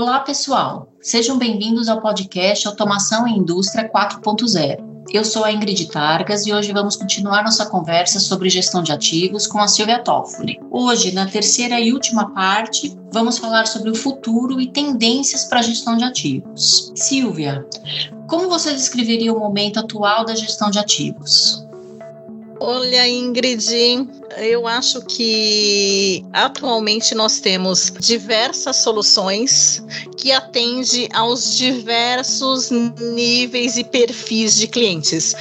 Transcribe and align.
Olá, 0.00 0.20
pessoal. 0.20 0.92
Sejam 1.00 1.36
bem-vindos 1.36 1.88
ao 1.88 2.00
podcast 2.00 2.68
Automação 2.68 3.26
e 3.26 3.32
Indústria 3.32 3.90
4.0. 3.90 4.78
Eu 5.12 5.24
sou 5.24 5.42
a 5.42 5.50
Ingrid 5.50 5.90
Targas 5.90 6.46
e 6.46 6.52
hoje 6.52 6.72
vamos 6.72 6.94
continuar 6.94 7.42
nossa 7.42 7.66
conversa 7.66 8.20
sobre 8.20 8.48
gestão 8.48 8.80
de 8.80 8.92
ativos 8.92 9.48
com 9.48 9.58
a 9.58 9.66
Silvia 9.66 9.98
Toffoli. 9.98 10.60
Hoje, 10.70 11.10
na 11.10 11.26
terceira 11.26 11.80
e 11.80 11.92
última 11.92 12.32
parte, 12.32 12.96
vamos 13.12 13.38
falar 13.38 13.66
sobre 13.66 13.90
o 13.90 13.94
futuro 13.96 14.60
e 14.60 14.70
tendências 14.70 15.46
para 15.46 15.58
a 15.58 15.62
gestão 15.62 15.96
de 15.96 16.04
ativos. 16.04 16.92
Silvia, 16.94 17.66
como 18.28 18.48
você 18.48 18.72
descreveria 18.72 19.34
o 19.34 19.40
momento 19.40 19.80
atual 19.80 20.24
da 20.24 20.36
gestão 20.36 20.70
de 20.70 20.78
ativos? 20.78 21.67
Olha, 22.60 23.08
Ingrid, 23.08 24.08
eu 24.36 24.66
acho 24.66 25.00
que 25.02 26.24
atualmente 26.32 27.14
nós 27.14 27.38
temos 27.38 27.92
diversas 28.00 28.76
soluções 28.76 29.82
que 30.16 30.32
atendem 30.32 31.08
aos 31.14 31.56
diversos 31.56 32.70
níveis 32.70 33.76
e 33.76 33.84
perfis 33.84 34.56
de 34.56 34.66
clientes. 34.66 35.34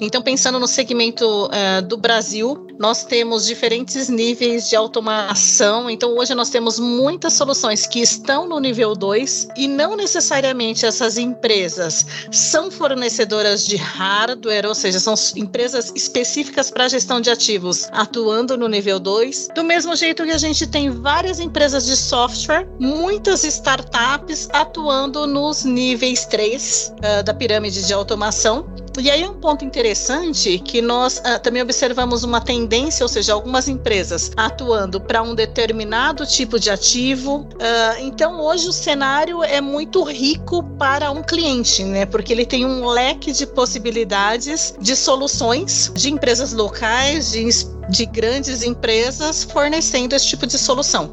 Então, 0.00 0.20
pensando 0.20 0.58
no 0.58 0.66
segmento 0.66 1.46
uh, 1.46 1.80
do 1.82 1.96
Brasil, 1.96 2.63
nós 2.78 3.04
temos 3.04 3.46
diferentes 3.46 4.08
níveis 4.08 4.68
de 4.68 4.76
automação. 4.76 5.88
Então, 5.88 6.16
hoje 6.16 6.34
nós 6.34 6.50
temos 6.50 6.78
muitas 6.78 7.32
soluções 7.34 7.86
que 7.86 8.00
estão 8.00 8.48
no 8.48 8.58
nível 8.58 8.94
2 8.94 9.48
e 9.56 9.68
não 9.68 9.96
necessariamente 9.96 10.86
essas 10.86 11.16
empresas 11.16 12.06
são 12.30 12.70
fornecedoras 12.70 13.64
de 13.64 13.76
hardware, 13.76 14.66
ou 14.66 14.74
seja, 14.74 14.98
são 15.00 15.14
empresas 15.36 15.92
específicas 15.94 16.70
para 16.70 16.88
gestão 16.88 17.20
de 17.20 17.30
ativos 17.30 17.88
atuando 17.92 18.56
no 18.56 18.68
nível 18.68 18.98
2. 18.98 19.48
Do 19.54 19.64
mesmo 19.64 19.94
jeito 19.96 20.24
que 20.24 20.30
a 20.30 20.38
gente 20.38 20.66
tem 20.66 20.90
várias 20.90 21.40
empresas 21.40 21.86
de 21.86 21.96
software, 21.96 22.68
muitas 22.78 23.44
startups 23.44 24.48
atuando 24.52 25.26
nos 25.26 25.64
níveis 25.64 26.26
3 26.26 26.92
uh, 26.92 26.94
ah, 27.02 27.22
da 27.22 27.34
pirâmide 27.34 27.86
de 27.86 27.92
automação. 27.92 28.66
E 28.98 29.10
aí 29.10 29.26
um 29.26 29.34
ponto 29.34 29.64
interessante 29.64 30.58
que 30.58 30.80
nós 30.80 31.18
uh, 31.18 31.40
também 31.42 31.60
observamos 31.62 32.22
uma 32.22 32.40
tendência, 32.40 33.02
ou 33.04 33.08
seja, 33.08 33.32
algumas 33.32 33.68
empresas 33.68 34.30
atuando 34.36 35.00
para 35.00 35.22
um 35.22 35.34
determinado 35.34 36.24
tipo 36.26 36.60
de 36.60 36.70
ativo. 36.70 37.48
Uh, 37.54 38.00
então 38.00 38.40
hoje 38.40 38.68
o 38.68 38.72
cenário 38.72 39.42
é 39.42 39.60
muito 39.60 40.02
rico 40.04 40.62
para 40.78 41.10
um 41.10 41.22
cliente, 41.22 41.82
né? 41.82 42.06
Porque 42.06 42.32
ele 42.32 42.46
tem 42.46 42.64
um 42.64 42.86
leque 42.86 43.32
de 43.32 43.46
possibilidades 43.46 44.74
de 44.80 44.94
soluções 44.94 45.92
de 45.94 46.12
empresas 46.12 46.52
locais, 46.52 47.32
de, 47.32 47.48
de 47.90 48.06
grandes 48.06 48.62
empresas 48.62 49.42
fornecendo 49.44 50.14
esse 50.14 50.26
tipo 50.28 50.46
de 50.46 50.58
solução. 50.58 51.12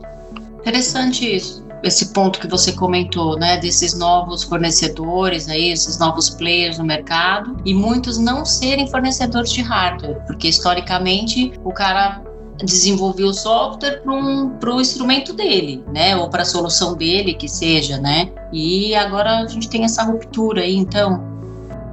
Interessante 0.61 1.35
isso 1.35 1.60
esse 1.83 2.13
ponto 2.13 2.39
que 2.39 2.47
você 2.47 2.71
comentou, 2.73 3.37
né, 3.37 3.57
desses 3.57 3.97
novos 3.97 4.43
fornecedores 4.43 5.49
aí, 5.49 5.71
esses 5.71 5.97
novos 5.97 6.29
players 6.29 6.77
no 6.77 6.83
mercado 6.83 7.57
e 7.65 7.73
muitos 7.73 8.17
não 8.17 8.45
serem 8.45 8.87
fornecedores 8.87 9.51
de 9.51 9.61
hardware, 9.61 10.21
porque 10.27 10.47
historicamente 10.47 11.53
o 11.63 11.71
cara 11.71 12.21
desenvolveu 12.57 13.27
o 13.27 13.33
software 13.33 14.01
para 14.03 14.13
um, 14.13 14.57
o 14.63 14.81
instrumento 14.81 15.33
dele, 15.33 15.83
né, 15.91 16.15
ou 16.15 16.29
para 16.29 16.43
a 16.43 16.45
solução 16.45 16.95
dele 16.95 17.33
que 17.33 17.49
seja, 17.49 17.97
né, 17.97 18.31
e 18.53 18.93
agora 18.93 19.39
a 19.39 19.47
gente 19.47 19.67
tem 19.67 19.83
essa 19.83 20.03
ruptura 20.03 20.61
aí, 20.61 20.75
então 20.75 21.30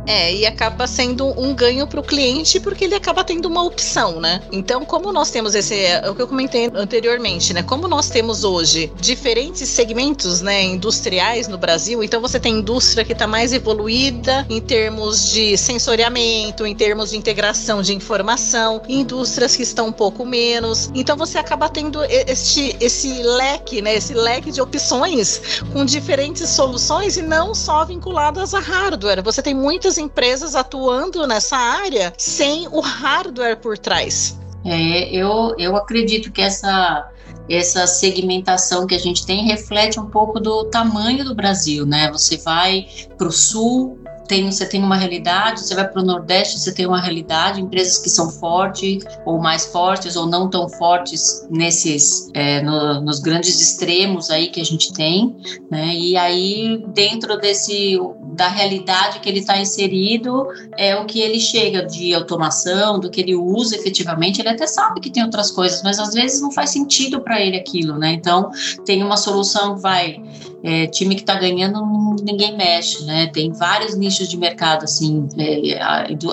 é, 0.08 0.34
e 0.34 0.46
acaba 0.46 0.86
sendo 0.86 1.26
um 1.38 1.54
ganho 1.54 1.86
para 1.86 2.00
o 2.00 2.02
cliente 2.02 2.58
porque 2.58 2.84
ele 2.84 2.94
acaba 2.94 3.22
tendo 3.22 3.44
uma 3.46 3.62
opção, 3.62 4.18
né? 4.18 4.40
Então, 4.50 4.82
como 4.86 5.12
nós 5.12 5.30
temos 5.30 5.54
esse, 5.54 5.74
é 5.74 6.10
o 6.10 6.14
que 6.14 6.22
eu 6.22 6.26
comentei 6.26 6.70
anteriormente, 6.74 7.52
né? 7.52 7.62
Como 7.62 7.86
nós 7.86 8.08
temos 8.08 8.42
hoje 8.42 8.90
diferentes 8.98 9.68
segmentos, 9.68 10.40
né, 10.40 10.62
industriais 10.64 11.46
no 11.46 11.58
Brasil, 11.58 12.02
então 12.02 12.22
você 12.22 12.40
tem 12.40 12.54
indústria 12.60 13.04
que 13.04 13.12
está 13.12 13.26
mais 13.26 13.52
evoluída 13.52 14.46
em 14.48 14.60
termos 14.62 15.30
de 15.30 15.58
sensoriamento, 15.58 16.64
em 16.64 16.74
termos 16.74 17.10
de 17.10 17.18
integração 17.18 17.82
de 17.82 17.94
informação, 17.94 18.80
indústrias 18.88 19.54
que 19.54 19.62
estão 19.62 19.88
um 19.88 19.92
pouco 19.92 20.24
menos. 20.24 20.90
Então 20.94 21.18
você 21.18 21.36
acaba 21.36 21.68
tendo 21.68 22.02
este 22.04 22.74
esse 22.80 23.22
leque, 23.22 23.82
né, 23.82 23.94
esse 23.94 24.14
leque 24.14 24.50
de 24.50 24.62
opções 24.62 25.60
com 25.70 25.84
diferentes 25.84 26.48
soluções 26.48 27.18
e 27.18 27.22
não 27.22 27.54
só 27.54 27.84
vinculadas 27.84 28.54
a 28.54 28.60
hardware. 28.60 29.22
Você 29.22 29.42
tem 29.42 29.54
muitas 29.54 29.97
empresas 29.98 30.54
atuando 30.54 31.26
nessa 31.26 31.56
área 31.56 32.12
sem 32.16 32.66
o 32.68 32.80
hardware 32.80 33.58
por 33.58 33.76
trás. 33.76 34.38
É, 34.64 35.14
eu, 35.14 35.54
eu 35.58 35.76
acredito 35.76 36.32
que 36.32 36.40
essa 36.40 37.10
essa 37.48 37.86
segmentação 37.86 38.86
que 38.86 38.94
a 38.94 38.98
gente 38.98 39.24
tem 39.24 39.46
reflete 39.46 39.98
um 39.98 40.04
pouco 40.06 40.38
do 40.38 40.64
tamanho 40.64 41.24
do 41.24 41.34
Brasil, 41.34 41.86
né? 41.86 42.10
Você 42.12 42.36
vai 42.36 42.86
para 43.16 43.26
o 43.26 43.32
sul, 43.32 43.98
tem, 44.28 44.50
você 44.50 44.66
tem 44.66 44.82
uma 44.82 44.96
realidade, 44.96 45.60
você 45.60 45.74
vai 45.74 45.88
para 45.88 46.02
o 46.02 46.04
Nordeste, 46.04 46.60
você 46.60 46.72
tem 46.72 46.86
uma 46.86 47.00
realidade, 47.00 47.60
empresas 47.60 47.98
que 47.98 48.10
são 48.10 48.30
fortes, 48.30 49.02
ou 49.24 49.38
mais 49.38 49.66
fortes, 49.66 50.14
ou 50.14 50.26
não 50.26 50.48
tão 50.48 50.68
fortes 50.68 51.46
nesses, 51.50 52.30
é, 52.34 52.62
no, 52.62 53.00
nos 53.00 53.20
grandes 53.20 53.58
extremos 53.60 54.30
aí 54.30 54.48
que 54.48 54.60
a 54.60 54.64
gente 54.64 54.92
tem, 54.92 55.34
né? 55.70 55.94
E 55.94 56.16
aí, 56.16 56.84
dentro 56.88 57.38
desse, 57.38 57.98
da 58.34 58.48
realidade 58.48 59.20
que 59.20 59.28
ele 59.28 59.40
está 59.40 59.58
inserido, 59.58 60.46
é 60.76 60.94
o 60.94 61.06
que 61.06 61.20
ele 61.20 61.40
chega 61.40 61.84
de 61.86 62.12
automação, 62.14 63.00
do 63.00 63.10
que 63.10 63.22
ele 63.22 63.34
usa 63.34 63.74
efetivamente, 63.76 64.40
ele 64.40 64.50
até 64.50 64.66
sabe 64.66 65.00
que 65.00 65.10
tem 65.10 65.24
outras 65.24 65.50
coisas, 65.50 65.82
mas 65.82 65.98
às 65.98 66.12
vezes 66.12 66.42
não 66.42 66.52
faz 66.52 66.70
sentido 66.70 67.20
para 67.22 67.40
ele 67.40 67.56
aquilo, 67.56 67.98
né? 67.98 68.12
Então, 68.12 68.50
tem 68.84 69.02
uma 69.02 69.16
solução, 69.16 69.78
vai, 69.78 70.22
é, 70.62 70.86
time 70.86 71.14
que 71.14 71.20
está 71.20 71.38
ganhando, 71.38 71.80
ninguém 72.22 72.56
mexe, 72.56 73.04
né? 73.04 73.26
Tem 73.28 73.52
vários 73.52 73.96
nichos 73.96 74.28
de 74.28 74.36
mercado, 74.36 74.84
assim, 74.84 75.28
é, 75.38 75.78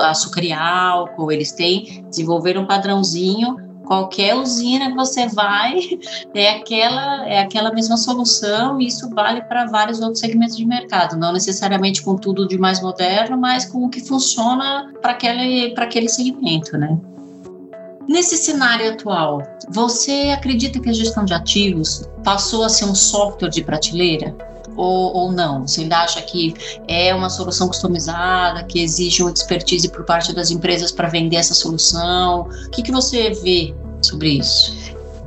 açúcar 0.01 0.43
e 0.43 0.51
álcool, 0.51 1.31
eles 1.31 1.51
têm, 1.51 2.03
desenvolveram 2.09 2.63
um 2.63 2.65
padrãozinho. 2.65 3.63
Qualquer 3.85 4.33
usina 4.33 4.89
que 4.89 4.95
você 4.95 5.27
vai 5.27 5.77
é 6.33 6.49
aquela 6.49 7.27
é 7.27 7.39
aquela 7.39 7.71
mesma 7.71 7.97
solução 7.97 8.81
e 8.81 8.87
isso 8.87 9.07
vale 9.11 9.43
para 9.43 9.65
vários 9.67 10.01
outros 10.01 10.19
segmentos 10.19 10.57
de 10.57 10.65
mercado. 10.65 11.15
Não 11.15 11.31
necessariamente 11.31 12.01
com 12.01 12.15
tudo 12.15 12.47
de 12.47 12.57
mais 12.57 12.81
moderno 12.81 13.37
mas 13.37 13.63
com 13.65 13.85
o 13.85 13.89
que 13.89 13.99
funciona 13.99 14.91
para 15.03 15.11
aquele 15.11 15.69
para 15.75 15.85
aquele 15.85 16.09
segmento 16.09 16.75
né 16.79 16.97
Nesse 18.07 18.37
cenário 18.37 18.91
atual, 18.91 19.41
você 19.69 20.31
acredita 20.33 20.79
que 20.79 20.89
a 20.89 20.93
gestão 20.93 21.25
de 21.25 21.33
ativos 21.33 22.07
passou 22.23 22.63
a 22.63 22.69
ser 22.69 22.85
um 22.85 22.95
software 22.95 23.49
de 23.49 23.63
prateleira? 23.63 24.35
ou, 24.75 25.15
ou 25.15 25.31
não? 25.31 25.67
Você 25.67 25.81
ainda 25.81 25.99
acha 25.99 26.21
que 26.21 26.53
é 26.87 27.13
uma 27.13 27.29
solução 27.29 27.67
customizada, 27.67 28.63
que 28.63 28.79
exige 28.79 29.23
uma 29.23 29.31
expertise 29.31 29.89
por 29.89 30.03
parte 30.03 30.33
das 30.33 30.51
empresas 30.51 30.91
para 30.91 31.07
vender 31.07 31.37
essa 31.37 31.53
solução? 31.53 32.41
O 32.67 32.69
que, 32.71 32.83
que 32.83 32.91
você 32.91 33.31
vê 33.31 33.73
sobre 34.01 34.29
isso? 34.39 34.84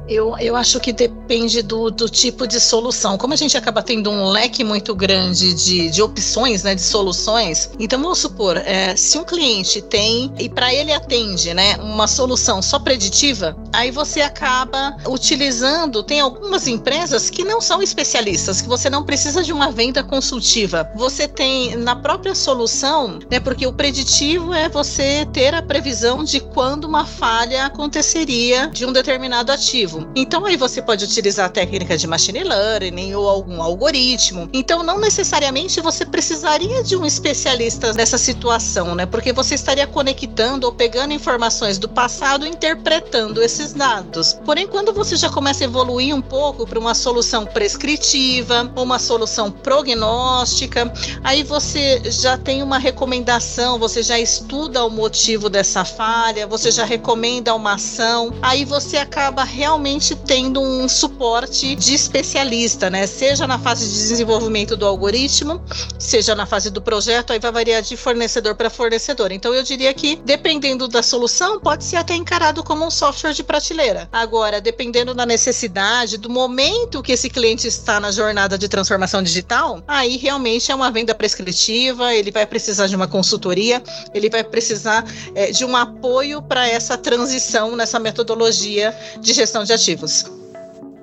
Eu, 0.08 0.34
eu 0.38 0.56
acho 0.56 0.80
que 0.80 0.90
depende 0.90 1.60
do, 1.60 1.90
do 1.90 2.08
tipo 2.08 2.46
de 2.46 2.58
solução. 2.58 3.18
Como 3.18 3.34
a 3.34 3.36
gente 3.36 3.58
acaba 3.58 3.82
tendo 3.82 4.10
um 4.10 4.26
leque 4.30 4.64
muito 4.64 4.94
grande 4.94 5.52
de, 5.52 5.90
de 5.90 6.02
opções, 6.02 6.62
né, 6.62 6.74
de 6.74 6.80
soluções, 6.80 7.70
então 7.78 8.00
vamos 8.00 8.18
supor, 8.18 8.56
é, 8.56 8.96
se 8.96 9.18
um 9.18 9.24
cliente 9.24 9.82
tem 9.82 10.32
e 10.38 10.48
para 10.48 10.72
ele 10.72 10.92
atende 10.92 11.52
né, 11.52 11.76
uma 11.76 12.06
solução 12.06 12.62
só 12.62 12.78
preditiva, 12.78 13.54
aí 13.70 13.90
você 13.90 14.22
acaba 14.22 14.96
utilizando. 15.06 16.02
Tem 16.02 16.20
algumas 16.20 16.66
empresas 16.66 17.28
que 17.28 17.44
não 17.44 17.60
são 17.60 17.82
especialistas, 17.82 18.62
que 18.62 18.68
você 18.68 18.88
não 18.88 19.04
precisa 19.04 19.42
de 19.42 19.52
uma 19.52 19.70
venda 19.70 20.02
consultiva. 20.02 20.90
Você 20.96 21.28
tem 21.28 21.76
na 21.76 21.94
própria 21.94 22.34
solução, 22.34 23.18
né, 23.30 23.38
porque 23.40 23.66
o 23.66 23.72
preditivo 23.74 24.54
é 24.54 24.70
você 24.70 25.26
ter 25.34 25.54
a 25.54 25.60
previsão 25.60 26.24
de 26.24 26.40
quando 26.40 26.84
uma 26.84 27.04
falha 27.04 27.66
aconteceria 27.66 28.68
de 28.68 28.86
um 28.86 28.92
determinado 28.92 29.52
ativo. 29.52 29.97
Então 30.14 30.44
aí 30.44 30.56
você 30.56 30.82
pode 30.82 31.04
utilizar 31.04 31.46
a 31.46 31.48
técnica 31.48 31.96
de 31.96 32.06
machine 32.06 32.44
learning 32.44 33.14
ou 33.14 33.28
algum 33.28 33.62
algoritmo. 33.62 34.48
Então 34.52 34.82
não 34.82 35.00
necessariamente 35.00 35.80
você 35.80 36.04
precisaria 36.04 36.82
de 36.82 36.96
um 36.96 37.04
especialista 37.04 37.92
nessa 37.92 38.18
situação, 38.18 38.94
né? 38.94 39.06
Porque 39.06 39.32
você 39.32 39.54
estaria 39.54 39.86
conectando 39.86 40.66
ou 40.66 40.72
pegando 40.72 41.12
informações 41.12 41.78
do 41.78 41.88
passado 41.88 42.46
e 42.46 42.48
interpretando 42.48 43.42
esses 43.42 43.72
dados. 43.72 44.38
Porém, 44.44 44.66
quando 44.66 44.92
você 44.92 45.16
já 45.16 45.28
começa 45.28 45.64
a 45.64 45.66
evoluir 45.66 46.14
um 46.14 46.22
pouco 46.22 46.66
para 46.66 46.78
uma 46.78 46.94
solução 46.94 47.44
prescritiva, 47.44 48.70
ou 48.76 48.84
uma 48.84 48.98
solução 48.98 49.50
prognóstica, 49.50 50.92
aí 51.24 51.42
você 51.42 52.02
já 52.10 52.36
tem 52.36 52.62
uma 52.62 52.78
recomendação, 52.78 53.78
você 53.78 54.02
já 54.02 54.18
estuda 54.18 54.84
o 54.84 54.90
motivo 54.90 55.48
dessa 55.48 55.84
falha, 55.84 56.46
você 56.46 56.70
já 56.70 56.84
recomenda 56.84 57.54
uma 57.54 57.74
ação, 57.74 58.32
aí 58.42 58.64
você 58.64 58.96
acaba 58.96 59.44
realmente 59.44 59.87
realmente 59.88 60.14
tendo 60.14 60.60
um 60.60 60.86
suporte 60.86 61.74
de 61.74 61.94
especialista, 61.94 62.90
né? 62.90 63.06
Seja 63.06 63.46
na 63.46 63.58
fase 63.58 63.86
de 63.86 63.92
desenvolvimento 63.92 64.76
do 64.76 64.84
algoritmo, 64.84 65.62
seja 65.98 66.34
na 66.34 66.44
fase 66.44 66.70
do 66.70 66.82
projeto, 66.82 67.32
aí 67.32 67.38
vai 67.38 67.50
variar 67.50 67.80
de 67.80 67.96
fornecedor 67.96 68.54
para 68.54 68.68
fornecedor. 68.68 69.32
Então 69.32 69.54
eu 69.54 69.62
diria 69.62 69.92
que 69.94 70.16
dependendo 70.16 70.86
da 70.88 71.02
solução, 71.02 71.58
pode 71.58 71.84
ser 71.84 71.96
até 71.96 72.14
encarado 72.14 72.62
como 72.62 72.84
um 72.84 72.90
software 72.90 73.32
de 73.32 73.42
prateleira. 73.42 74.08
Agora, 74.12 74.60
dependendo 74.60 75.14
da 75.14 75.24
necessidade, 75.24 76.18
do 76.18 76.28
momento 76.28 77.02
que 77.02 77.12
esse 77.12 77.30
cliente 77.30 77.66
está 77.66 77.98
na 77.98 78.10
jornada 78.10 78.58
de 78.58 78.68
transformação 78.68 79.22
digital, 79.22 79.82
aí 79.88 80.18
realmente 80.18 80.70
é 80.70 80.74
uma 80.74 80.90
venda 80.90 81.14
prescritiva, 81.14 82.14
ele 82.14 82.30
vai 82.30 82.46
precisar 82.46 82.88
de 82.88 82.94
uma 82.94 83.08
consultoria, 83.08 83.82
ele 84.12 84.28
vai 84.28 84.44
precisar 84.44 85.04
é, 85.34 85.50
de 85.50 85.64
um 85.64 85.74
apoio 85.74 86.42
para 86.42 86.68
essa 86.68 86.98
transição 86.98 87.74
nessa 87.74 87.98
metodologia 87.98 88.94
de 89.18 89.32
gestão 89.32 89.64
de 89.64 89.77
ativos. 89.78 90.24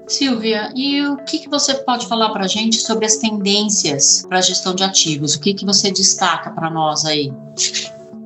Silvia, 0.08 0.72
e 0.76 1.02
o 1.02 1.18
que, 1.18 1.40
que 1.40 1.50
você 1.50 1.74
pode 1.74 2.08
falar 2.08 2.30
para 2.30 2.46
a 2.46 2.48
gente 2.48 2.78
sobre 2.78 3.06
as 3.06 3.18
tendências 3.18 4.24
para 4.28 4.38
a 4.38 4.42
gestão 4.42 4.76
de 4.76 4.84
ativos? 4.84 5.34
O 5.34 5.40
que, 5.40 5.54
que 5.54 5.66
você 5.66 5.92
destaca 5.92 6.52
para 6.52 6.70
nós 6.70 7.06
aí? 7.06 7.34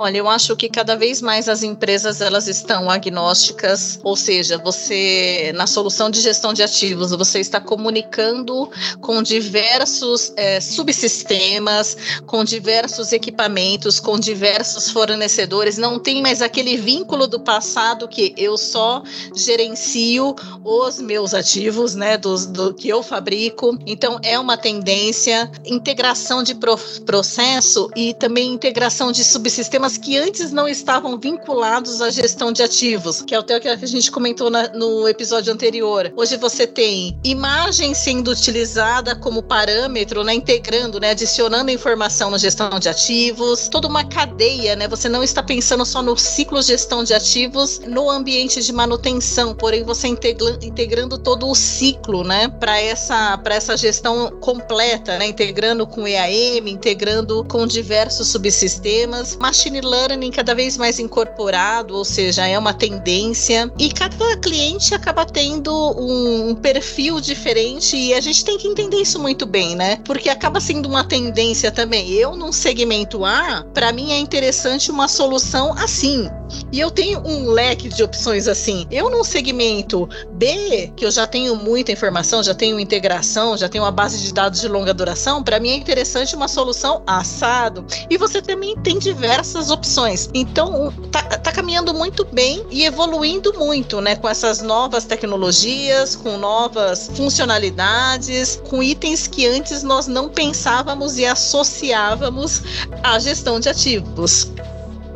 Olha, 0.02 0.18
eu 0.18 0.30
acho 0.30 0.56
que 0.56 0.70
cada 0.70 0.96
vez 0.96 1.22
mais 1.22 1.50
as 1.50 1.62
empresas 1.62 2.22
elas 2.22 2.48
estão 2.48 2.90
agnósticas, 2.90 4.00
ou 4.02 4.16
seja, 4.16 4.58
você 4.58 5.52
na 5.54 5.68
solução 5.68 6.10
de 6.10 6.22
gestão 6.22 6.54
de 6.54 6.64
ativos 6.64 7.12
você 7.12 7.42
está 7.42 7.60
comunicando 7.60 8.72
com 9.02 9.22
diversos 9.22 10.32
é, 10.38 10.62
subsistemas, 10.62 11.98
com 12.26 12.46
diversos 12.46 13.12
equipamentos, 13.12 14.00
com 14.00 14.18
diversos 14.18 14.90
fornecedores. 14.90 15.78
Não 15.78 16.00
tem 16.00 16.22
mais 16.22 16.42
aquele 16.42 16.78
vínculo 16.78 17.28
do 17.28 17.42
passado 17.42 18.08
que 18.08 18.34
eu 18.38 18.58
só 18.58 19.04
gerencio 19.36 20.34
os 20.64 21.02
meus 21.02 21.34
ativos, 21.34 21.94
né, 21.94 22.18
dos, 22.18 22.46
do 22.46 22.74
que 22.74 22.88
eu 22.88 23.04
fabrico. 23.04 23.78
Então 23.86 24.18
é 24.24 24.40
uma 24.40 24.56
tendência 24.56 25.52
integração 25.66 26.42
de 26.42 26.56
pro, 26.56 26.78
processo 27.06 27.90
e 27.98 28.14
também 28.14 28.54
integração 28.54 29.12
de 29.12 29.26
subsistemas 29.26 29.89
sistemas 29.90 29.98
que 29.98 30.18
antes 30.18 30.52
não 30.52 30.68
estavam 30.68 31.18
vinculados 31.18 32.02
à 32.02 32.10
gestão 32.10 32.52
de 32.52 32.62
ativos, 32.62 33.22
que 33.22 33.34
é 33.34 33.40
o 33.40 33.44
que 33.44 33.54
a 33.54 33.76
gente 33.86 34.12
comentou 34.12 34.50
na, 34.50 34.70
no 34.70 35.08
episódio 35.08 35.52
anterior. 35.52 36.12
Hoje 36.16 36.38
você 36.38 36.68
tem 36.68 37.18
imagem 37.24 37.94
sendo 37.94 38.32
utilizada 38.32 39.16
como 39.16 39.42
parâmetro, 39.42 40.24
né, 40.24 40.34
integrando, 40.34 41.00
né, 41.00 41.12
adicionando 41.12 41.72
informação 41.72 42.30
na 42.30 42.38
gestão 42.38 42.80
de 42.80 42.88
ativos, 42.88 43.68
toda 43.70 43.88
uma 43.88 44.04
cadeia, 44.04 44.76
né? 44.76 44.88
Você 44.88 45.10
não 45.10 45.24
está 45.24 45.42
pensando 45.42 45.86
só 45.86 46.02
no 46.02 46.18
ciclo 46.18 46.62
gestão 46.62 47.04
de 47.04 47.14
ativos 47.14 47.80
no 47.80 48.10
ambiente 48.10 48.62
de 48.62 48.74
manutenção, 48.74 49.56
porém 49.56 49.84
você 49.84 50.08
integra, 50.08 50.58
integrando 50.62 51.18
todo 51.18 51.48
o 51.48 51.56
ciclo, 51.56 52.24
né, 52.24 52.48
para 52.48 52.80
essa 52.80 53.38
para 53.38 53.56
essa 53.56 53.76
gestão 53.78 54.30
completa, 54.42 55.18
né, 55.18 55.28
integrando 55.28 55.88
com 55.88 56.08
EAM, 56.08 56.68
integrando 56.68 57.44
com 57.46 57.66
diversos 57.66 58.28
subsistemas, 58.28 59.36
machine 59.38 59.79
machine 59.80 59.82
learning 59.82 60.32
cada 60.32 60.54
vez 60.54 60.78
mais 60.78 61.00
incorporado, 61.00 61.96
ou 61.96 62.06
seja, 62.06 62.46
é 62.46 62.58
uma 62.58 62.74
tendência. 62.74 63.72
E 63.78 63.90
cada 63.90 64.38
cliente 64.38 64.94
acaba 64.94 65.26
tendo 65.26 65.72
um, 65.72 66.50
um 66.50 66.56
perfil 66.56 67.20
diferente 67.20 67.96
e 67.96 68.14
a 68.14 68.22
gente 68.22 68.44
tem 68.44 68.58
que 68.58 68.68
entender 68.68 68.98
isso 68.98 69.20
muito 69.20 69.46
bem, 69.46 69.76
né? 69.76 69.98
Porque 70.04 70.30
acaba 70.30 70.60
sendo 70.60 70.88
uma 70.88 71.04
tendência 71.04 71.72
também. 71.72 72.10
Eu, 72.12 72.36
num 72.36 72.52
segmento 72.52 73.26
A, 73.26 73.66
para 73.74 73.92
mim 73.92 74.12
é 74.12 74.20
interessante 74.20 74.92
uma 74.92 75.08
solução 75.08 75.74
assim. 75.74 76.30
E 76.72 76.80
eu 76.80 76.92
tenho 76.92 77.20
um 77.26 77.50
leque 77.52 77.90
de 77.90 78.04
opções 78.04 78.48
assim. 78.48 78.88
Eu 78.92 79.10
num 79.10 79.24
segmento 79.24 80.08
B, 80.32 80.92
que 80.96 81.06
eu 81.06 81.12
já 81.12 81.26
tenho 81.28 81.56
muita 81.56 81.92
informação, 81.92 82.44
já 82.44 82.54
tenho 82.54 82.80
integração, 82.80 83.58
já 83.58 83.68
tenho 83.68 83.84
uma 83.84 83.92
base 83.92 84.20
de 84.20 84.34
dados 84.34 84.62
de 84.62 84.68
longa 84.68 84.94
duração, 84.94 85.44
para 85.44 85.60
mim 85.60 85.70
é 85.70 85.76
interessante 85.76 86.36
uma 86.36 86.48
solução 86.48 87.02
assado. 87.06 87.86
E 88.10 88.18
você 88.18 88.42
também 88.42 88.76
tem 88.78 88.98
diversas 88.98 89.72
opções. 89.72 90.30
Então, 90.34 90.92
tá, 91.12 91.22
tá 91.22 91.52
caminhando 91.52 91.94
muito 91.94 92.26
bem 92.26 92.66
e 92.70 92.86
evoluindo 92.86 93.54
muito, 93.58 94.02
né? 94.02 94.16
Com 94.16 94.28
essas 94.28 94.62
novas 94.62 95.06
tecnologias, 95.06 96.16
com 96.16 96.38
novas 96.38 97.10
funcionalidades, 97.16 98.62
com 98.70 98.82
itens 98.82 99.28
que 99.28 99.46
antes 99.48 99.84
nós 99.84 100.08
não 100.08 100.30
pensávamos 100.30 101.18
e 101.18 101.26
associávamos 101.26 102.62
à 103.04 103.20
gestão 103.20 103.60
de 103.60 103.70
ativos. 103.70 104.52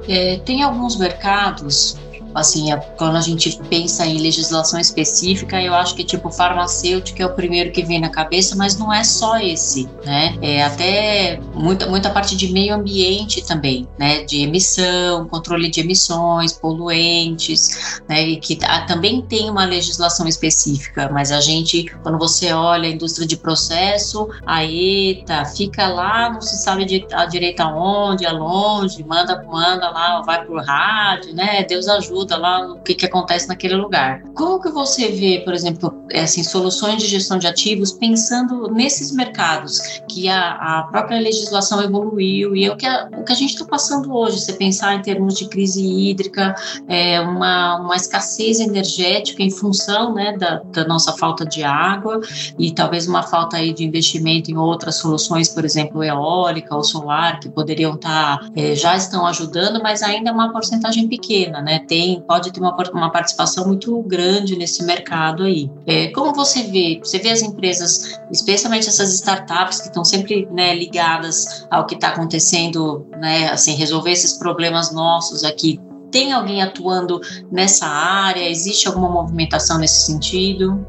É, 0.07 0.37
tem 0.37 0.63
alguns 0.63 0.97
mercados 0.97 1.97
assim, 2.33 2.67
quando 2.97 3.15
a 3.15 3.21
gente 3.21 3.57
pensa 3.69 4.05
em 4.05 4.17
legislação 4.19 4.79
específica, 4.79 5.61
eu 5.61 5.73
acho 5.73 5.95
que 5.95 6.03
tipo 6.03 6.29
farmacêutico 6.29 7.21
é 7.21 7.25
o 7.25 7.33
primeiro 7.33 7.71
que 7.71 7.83
vem 7.83 7.99
na 7.99 8.09
cabeça, 8.09 8.55
mas 8.55 8.77
não 8.77 8.91
é 8.91 9.03
só 9.03 9.37
esse, 9.37 9.89
né? 10.03 10.37
É 10.41 10.63
até 10.63 11.39
muita, 11.53 11.87
muita 11.87 12.09
parte 12.09 12.35
de 12.35 12.51
meio 12.51 12.73
ambiente 12.73 13.45
também, 13.45 13.87
né? 13.97 14.23
De 14.23 14.41
emissão, 14.41 15.27
controle 15.27 15.69
de 15.69 15.79
emissões, 15.79 16.53
poluentes, 16.53 18.01
né? 18.07 18.21
E 18.27 18.37
que 18.37 18.57
também 18.87 19.21
tem 19.21 19.49
uma 19.49 19.65
legislação 19.65 20.27
específica, 20.27 21.09
mas 21.11 21.31
a 21.31 21.39
gente, 21.39 21.85
quando 22.01 22.17
você 22.17 22.53
olha 22.53 22.87
a 22.87 22.91
indústria 22.91 23.27
de 23.27 23.37
processo, 23.37 24.29
a 24.45 24.63
ETA 24.63 25.45
fica 25.45 25.87
lá, 25.87 26.29
não 26.29 26.41
se 26.41 26.57
sabe 26.57 26.85
de, 26.85 27.05
a 27.11 27.25
direita 27.25 27.65
onde, 27.67 28.25
é 28.25 28.31
longe, 28.31 29.03
manda, 29.03 29.41
manda 29.43 29.89
lá, 29.89 30.21
vai 30.21 30.45
por 30.45 30.63
rádio, 30.63 31.33
né? 31.33 31.63
Deus 31.63 31.87
ajuda 31.87 32.22
lá 32.31 32.67
no 32.67 32.79
que, 32.79 32.93
que 32.93 33.05
acontece 33.05 33.47
naquele 33.47 33.75
lugar. 33.75 34.21
Como 34.35 34.61
que 34.61 34.69
você 34.69 35.09
vê, 35.09 35.41
por 35.43 35.53
exemplo, 35.53 36.03
é, 36.11 36.21
assim, 36.21 36.43
soluções 36.43 37.01
de 37.01 37.07
gestão 37.07 37.37
de 37.37 37.47
ativos 37.47 37.91
pensando 37.91 38.71
nesses 38.71 39.11
mercados 39.11 39.79
que 40.07 40.29
a, 40.29 40.51
a 40.51 40.83
própria 40.83 41.19
legislação 41.19 41.81
evoluiu 41.81 42.55
e 42.55 42.65
é 42.65 42.71
o 42.71 42.75
que 42.75 42.85
a, 42.85 43.09
o 43.17 43.23
que 43.23 43.31
a 43.31 43.35
gente 43.35 43.53
está 43.53 43.65
passando 43.65 44.13
hoje, 44.13 44.39
você 44.39 44.53
pensar 44.53 44.95
em 44.95 45.01
termos 45.01 45.35
de 45.35 45.47
crise 45.47 45.83
hídrica, 45.83 46.55
é, 46.87 47.19
uma, 47.21 47.79
uma 47.79 47.95
escassez 47.95 48.59
energética 48.59 49.41
em 49.41 49.51
função 49.51 50.13
né, 50.13 50.37
da, 50.37 50.61
da 50.71 50.85
nossa 50.85 51.13
falta 51.13 51.45
de 51.45 51.63
água 51.63 52.21
e 52.57 52.71
talvez 52.71 53.07
uma 53.07 53.23
falta 53.23 53.57
aí 53.57 53.73
de 53.73 53.83
investimento 53.83 54.51
em 54.51 54.57
outras 54.57 54.95
soluções, 54.95 55.49
por 55.49 55.65
exemplo, 55.65 56.03
eólica 56.03 56.75
ou 56.75 56.83
solar, 56.83 57.39
que 57.39 57.49
poderiam 57.49 57.95
estar, 57.95 58.39
tá, 58.39 58.49
é, 58.55 58.75
já 58.75 58.95
estão 58.95 59.25
ajudando, 59.25 59.81
mas 59.81 60.01
ainda 60.01 60.29
é 60.29 60.33
uma 60.33 60.51
porcentagem 60.51 61.07
pequena, 61.07 61.61
né? 61.61 61.79
Tem 61.79 62.12
pode 62.21 62.51
ter 62.51 62.59
uma, 62.59 62.75
uma 62.93 63.11
participação 63.11 63.67
muito 63.67 64.01
grande 64.03 64.55
nesse 64.55 64.83
mercado 64.83 65.43
aí. 65.43 65.69
É, 65.85 66.07
como 66.09 66.33
você 66.33 66.63
vê? 66.63 66.99
Você 67.03 67.19
vê 67.19 67.29
as 67.29 67.41
empresas, 67.41 68.19
especialmente 68.31 68.87
essas 68.87 69.13
startups 69.13 69.81
que 69.81 69.87
estão 69.87 70.03
sempre 70.03 70.47
né, 70.51 70.75
ligadas 70.75 71.65
ao 71.69 71.85
que 71.85 71.95
está 71.95 72.09
acontecendo, 72.09 73.07
né, 73.19 73.49
assim, 73.49 73.75
resolver 73.75 74.11
esses 74.11 74.33
problemas 74.33 74.91
nossos 74.91 75.43
aqui. 75.43 75.79
Tem 76.11 76.31
alguém 76.31 76.61
atuando 76.61 77.19
nessa 77.51 77.87
área? 77.87 78.47
Existe 78.47 78.87
alguma 78.87 79.09
movimentação 79.09 79.79
nesse 79.79 80.05
sentido? 80.05 80.85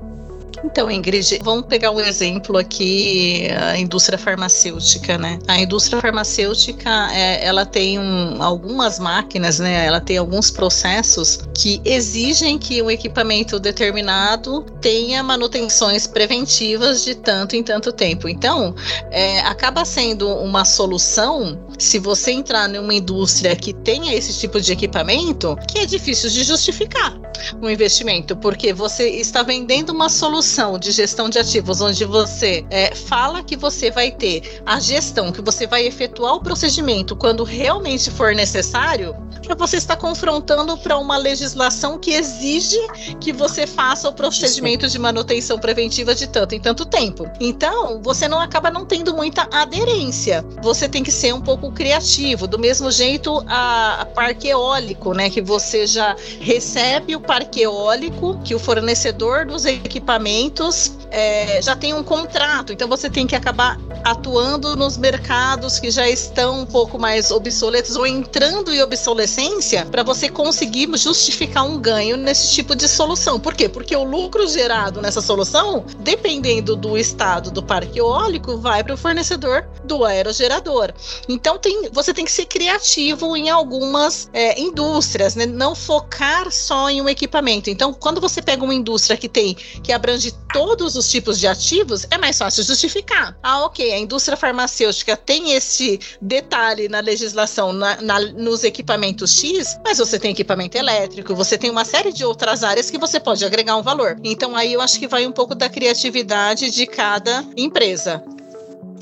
Então, 0.65 0.91
Ingrid, 0.91 1.41
vamos 1.43 1.67
pegar 1.67 1.91
um 1.91 2.01
exemplo 2.01 2.57
aqui, 2.57 3.49
a 3.51 3.79
indústria 3.79 4.17
farmacêutica, 4.17 5.19
né? 5.19 5.39
A 5.47 5.61
indústria 5.61 6.01
farmacêutica, 6.01 6.91
é, 7.13 7.45
ela 7.45 7.67
tem 7.67 7.99
um, 7.99 8.43
algumas 8.43 8.99
máquinas, 8.99 9.59
né? 9.59 9.85
Ela 9.85 10.01
tem 10.01 10.17
alguns 10.17 10.51
processos 10.51 11.41
que 11.55 11.83
exigem 11.85 12.59
que 12.59 12.81
um 12.81 12.91
equipamento 12.91 13.61
determinado 13.61 14.63
tenha 14.81 15.23
manutenções 15.23 16.07
preventivas 16.07 17.05
de 17.05 17.15
tanto 17.15 17.55
em 17.55 17.63
tanto 17.63 17.93
tempo. 17.93 18.27
Então, 18.27 18.75
é, 19.11 19.41
acaba 19.41 19.85
sendo 19.85 20.29
uma 20.29 20.65
solução 20.65 21.59
se 21.79 21.99
você 21.99 22.33
entrar 22.33 22.69
numa 22.69 22.95
indústria 22.95 23.55
que 23.57 23.73
tenha 23.73 24.15
esse 24.15 24.39
tipo 24.39 24.61
de 24.61 24.73
equipamento, 24.73 25.57
que 25.69 25.79
é 25.79 25.87
difícil 25.87 26.31
de 26.31 26.45
justificar 26.45 27.19
um 27.61 27.69
investimento, 27.69 28.37
porque 28.37 28.73
você 28.73 29.09
está 29.09 29.43
vendendo 29.43 29.91
uma 29.91 30.09
solução 30.09 30.79
de 30.79 30.91
gestão 30.91 31.29
de 31.29 31.39
ativos 31.39 31.81
onde 31.81 32.05
você 32.05 32.65
é, 32.71 32.95
fala 32.95 33.43
que 33.43 33.57
você 33.57 33.91
vai 33.91 34.11
ter 34.11 34.63
a 34.65 34.81
gestão, 34.81 35.33
que 35.33 35.43
você 35.43 35.67
vai 35.67 35.87
efetuar 35.87 36.35
o 36.35 36.41
procedimento 36.41 37.17
quando 37.17 37.45
realmente 37.45 38.11
for 38.11 38.35
necessário, 38.35 39.15
você 39.59 39.77
está 39.77 39.95
confrontando 39.95 40.77
para 40.79 40.97
uma 40.97 41.17
legislação 41.17 41.99
que 41.99 42.13
exige 42.13 42.79
que 43.21 43.33
você 43.33 43.67
faça 43.67 44.09
o 44.09 44.13
procedimento 44.13 44.89
de 44.89 44.99
manutenção 44.99 45.59
preventiva 45.59 46.15
de 46.15 46.27
tanto 46.27 46.55
em 46.55 46.61
tanto 46.61 46.87
tempo. 46.87 47.29
Então, 47.41 48.01
você 48.03 48.27
não 48.27 48.41
acaba 48.41 48.71
não 48.71 48.87
tendo 48.87 49.15
muita 49.15 49.47
aderência. 49.53 50.45
Você 50.63 50.89
tem 50.89 51.03
que 51.03 51.13
ser 51.13 51.35
um 51.35 51.41
pouco 51.41 51.64
criativo. 51.73 52.47
Do 52.47 52.59
mesmo 52.59 52.91
jeito, 52.91 53.45
a, 53.47 54.03
a 54.03 54.07
parque 54.07 54.49
eólico, 54.49 55.15
né? 55.15 55.31
Que 55.31 55.41
você 55.41 55.87
já 55.87 56.17
recebe 56.41 57.17
o 57.17 57.21
parque 57.21 57.63
eólico, 57.63 58.39
que 58.45 58.55
o 58.55 58.59
fornecedor 58.59 59.47
dos 59.47 59.65
equipamentos 59.65 60.93
é, 61.15 61.63
já 61.63 61.77
tem 61.77 61.95
um 61.95 62.03
contrato, 62.03 62.73
então 62.73 62.89
você 62.89 63.09
tem 63.09 63.25
que 63.25 63.37
acabar 63.37 63.79
atuando 64.03 64.75
nos 64.75 64.99
mercados 64.99 65.79
que 65.79 65.89
já 65.89 66.09
estão 66.09 66.63
um 66.63 66.67
pouco 66.67 66.99
mais 66.99 67.31
obsoletos 67.31 67.95
ou 67.95 68.05
entrando 68.05 68.75
em 68.75 68.83
obsolescência 68.83 69.87
para 69.87 70.03
você 70.03 70.29
conseguir 70.29 70.89
justificar 70.97 71.65
um 71.65 71.79
ganho 71.79 72.17
nesse 72.17 72.53
tipo 72.53 72.75
de 72.75 72.89
solução. 72.89 73.39
Por 73.39 73.55
quê? 73.55 73.69
Porque 73.69 73.95
o 73.95 74.03
lucro 74.03 74.47
gerado 74.49 75.01
nessa 75.01 75.21
solução, 75.21 75.85
dependendo 76.01 76.75
do 76.75 76.99
estado 76.99 77.51
do 77.51 77.63
parque 77.63 78.01
eólico, 78.01 78.59
vai 78.59 78.83
para 78.83 78.95
o 78.95 78.97
fornecedor 78.99 79.65
do 79.85 80.05
aerogerador. 80.05 80.93
Então 81.29 81.54
tem, 81.59 81.89
você 81.91 82.13
tem 82.13 82.25
que 82.25 82.33
ser 82.33 82.47
criativo 82.47 83.37
em 83.37 83.51
algumas 83.51 84.29
é, 84.33 84.61
indústrias, 84.61 85.35
né? 85.35 85.47
não 85.47 85.75
focar 85.75 86.51
só 86.51 86.89
em 86.91 87.01
um 87.01 87.09
equipamento. 87.09 87.71
Então, 87.71 87.93
quando 87.93 88.21
você 88.21 88.41
pega 88.43 88.65
uma 88.65 88.75
indústria 88.75 89.17
que 89.17 89.29
tem 89.29 89.55
que 89.55 89.93
abrange 89.93 90.33
todos 90.53 90.97
os 90.97 91.11
tipos 91.11 91.39
de 91.39 91.47
ativos, 91.47 92.07
é 92.11 92.19
mais 92.19 92.39
fácil 92.39 92.65
justificar. 92.65 93.37
Ah, 93.43 93.65
ok, 93.65 93.93
a 93.93 93.99
indústria 93.99 94.37
farmacêutica 94.37 95.17
tem 95.17 95.53
esse 95.53 95.99
detalhe 96.21 96.89
na 96.89 97.01
legislação 97.01 97.73
na, 97.73 98.01
na, 98.01 98.21
nos 98.21 98.65
equipamentos 98.65 99.39
X, 99.39 99.79
mas 99.85 99.99
você 99.99 100.19
tem 100.19 100.31
equipamento 100.31 100.77
elétrico, 100.77 101.35
você 101.35 101.59
tem 101.59 101.71
uma 101.71 101.85
série 101.85 102.13
de 102.13 102.25
outras 102.25 102.63
áreas 102.63 102.91
que 102.91 102.99
você 102.99 103.19
pode 103.19 103.45
agregar 103.45 103.77
um 103.77 103.83
valor. 103.83 104.17
Então 104.23 104.57
aí 104.57 104.73
eu 104.73 104.81
acho 104.81 104.99
que 104.99 105.09
vai 105.09 105.27
um 105.27 105.33
pouco 105.33 105.55
da 105.55 105.69
criatividade 105.69 106.71
de 106.71 106.87
cada 106.87 107.45
empresa. 107.57 108.23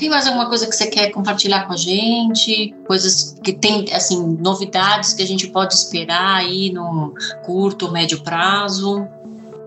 Tem 0.02 0.10
mais 0.10 0.26
alguma 0.26 0.48
coisa 0.48 0.66
que 0.66 0.74
você 0.74 0.88
quer 0.88 1.12
compartilhar 1.12 1.64
com 1.64 1.74
a 1.74 1.76
gente? 1.76 2.74
Coisas 2.88 3.36
que 3.40 3.52
tem, 3.52 3.86
assim, 3.92 4.36
novidades 4.40 5.14
que 5.14 5.22
a 5.22 5.26
gente 5.26 5.46
pode 5.46 5.74
esperar 5.74 6.38
aí 6.38 6.72
no 6.72 7.14
curto, 7.44 7.88
médio 7.88 8.20
prazo? 8.20 9.06